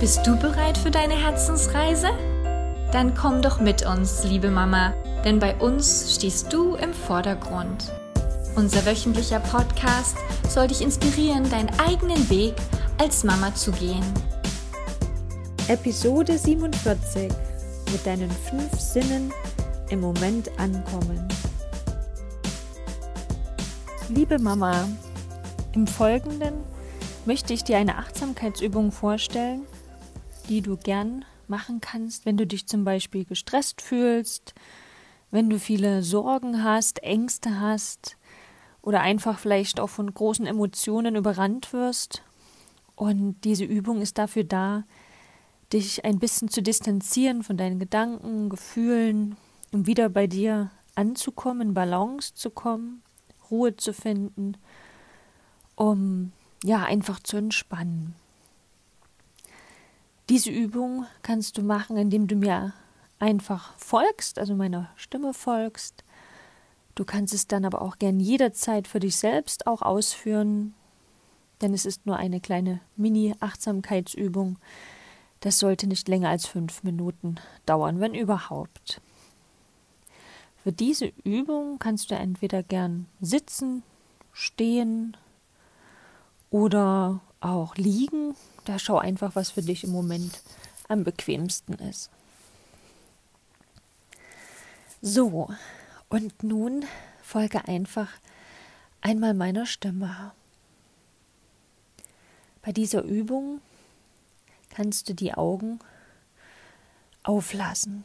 [0.00, 2.08] Bist du bereit für deine Herzensreise?
[2.90, 4.94] Dann komm doch mit uns, liebe Mama,
[5.26, 7.92] denn bei uns stehst du im Vordergrund.
[8.56, 10.16] Unser wöchentlicher Podcast
[10.48, 12.54] soll dich inspirieren, deinen eigenen Weg
[12.96, 14.02] als Mama zu gehen.
[15.68, 17.30] Episode 47
[17.92, 19.34] mit deinen fünf Sinnen
[19.90, 21.28] im Moment ankommen.
[24.08, 24.88] Liebe Mama,
[25.74, 26.54] im Folgenden
[27.26, 29.66] möchte ich dir eine Achtsamkeitsübung vorstellen,
[30.50, 34.52] die du gern machen kannst, wenn du dich zum Beispiel gestresst fühlst,
[35.30, 38.16] wenn du viele Sorgen hast, Ängste hast
[38.82, 42.22] oder einfach vielleicht auch von großen Emotionen überrannt wirst.
[42.96, 44.82] Und diese Übung ist dafür da,
[45.72, 49.36] dich ein bisschen zu distanzieren von deinen Gedanken, Gefühlen,
[49.70, 53.02] um wieder bei dir anzukommen, Balance zu kommen,
[53.52, 54.56] Ruhe zu finden,
[55.76, 56.32] um
[56.64, 58.16] ja einfach zu entspannen.
[60.30, 62.72] Diese Übung kannst du machen, indem du mir
[63.18, 66.04] einfach folgst, also meiner Stimme folgst.
[66.94, 70.74] Du kannst es dann aber auch gern jederzeit für dich selbst auch ausführen,
[71.60, 74.56] denn es ist nur eine kleine Mini-Achtsamkeitsübung.
[75.40, 77.34] Das sollte nicht länger als fünf Minuten
[77.66, 79.00] dauern, wenn überhaupt.
[80.62, 83.82] Für diese Übung kannst du entweder gern sitzen,
[84.32, 85.16] stehen
[86.50, 90.42] oder auch liegen da schau einfach, was für dich im Moment
[90.88, 92.10] am bequemsten ist.
[95.02, 95.48] So,
[96.08, 96.84] und nun
[97.22, 98.08] folge einfach
[99.00, 100.32] einmal meiner Stimme.
[102.62, 103.60] Bei dieser Übung
[104.68, 105.80] kannst du die Augen
[107.22, 108.04] auflassen.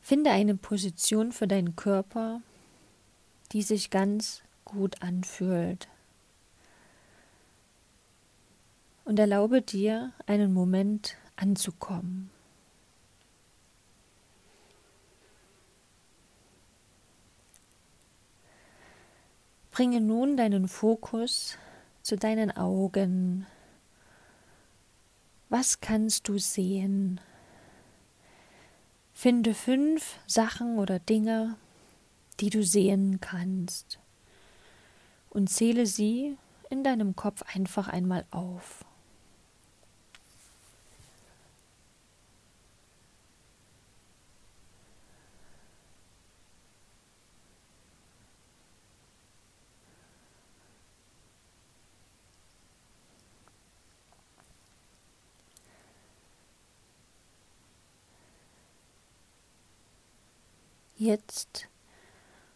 [0.00, 2.42] Finde eine Position für deinen Körper,
[3.52, 5.88] die sich ganz gut anfühlt.
[9.08, 12.28] und erlaube dir einen Moment anzukommen.
[19.70, 21.56] Bringe nun deinen Fokus
[22.02, 23.46] zu deinen Augen.
[25.48, 27.18] Was kannst du sehen?
[29.14, 31.56] Finde fünf Sachen oder Dinge,
[32.40, 33.98] die du sehen kannst,
[35.38, 36.36] und zähle sie
[36.68, 38.84] in deinem Kopf einfach einmal auf.
[60.96, 61.68] Jetzt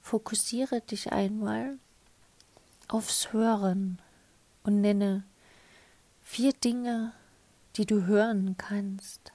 [0.00, 1.80] fokussiere dich einmal
[2.88, 3.98] aufs Hören
[4.64, 5.24] und nenne
[6.22, 7.12] vier Dinge,
[7.76, 9.32] die du hören kannst.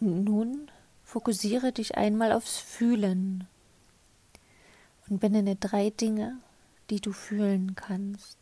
[0.00, 0.70] Und nun
[1.04, 3.46] fokussiere dich einmal aufs Fühlen
[5.08, 6.38] und benenne drei Dinge,
[6.88, 8.38] die du fühlen kannst.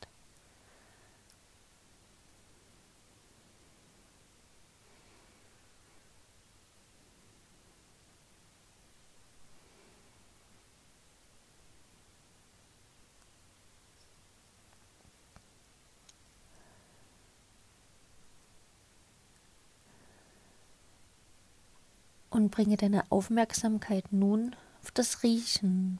[22.38, 25.98] Und bringe deine Aufmerksamkeit nun auf das Riechen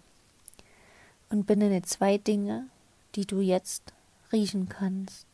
[1.31, 2.69] und benenne zwei Dinge,
[3.17, 3.93] die du jetzt
[4.31, 5.27] riechen kannst.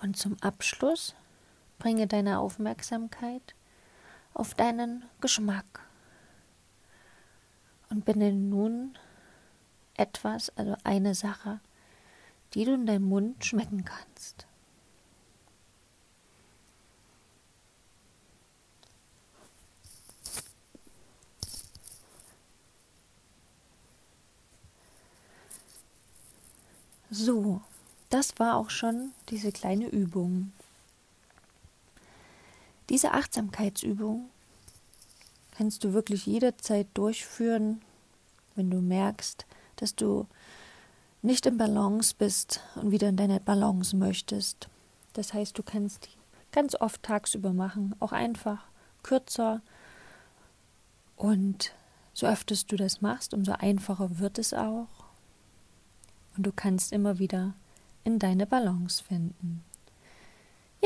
[0.00, 1.16] Und zum Abschluss
[1.80, 3.56] bringe deine Aufmerksamkeit
[4.36, 5.80] auf deinen Geschmack.
[7.88, 8.98] Und benenne nun
[9.94, 11.60] etwas, also eine Sache,
[12.52, 14.46] die du in deinem Mund schmecken kannst.
[27.08, 27.62] So,
[28.10, 30.52] das war auch schon diese kleine Übung.
[32.88, 34.30] Diese Achtsamkeitsübung
[35.56, 37.80] kannst du wirklich jederzeit durchführen,
[38.54, 39.46] wenn du merkst,
[39.76, 40.26] dass du
[41.22, 44.68] nicht im Balance bist und wieder in deine Balance möchtest.
[45.14, 46.08] Das heißt, du kannst
[46.52, 48.66] ganz oft tagsüber machen, auch einfach
[49.02, 49.62] kürzer.
[51.16, 51.72] Und
[52.12, 54.88] so öfter du das machst, umso einfacher wird es auch.
[56.36, 57.54] Und du kannst immer wieder
[58.04, 59.64] in deine Balance finden.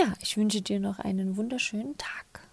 [0.00, 2.48] Ja, ich wünsche dir noch einen wunderschönen Tag.